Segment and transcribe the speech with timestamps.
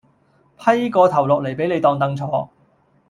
[0.57, 2.49] 批個頭落嚟俾你當櫈坐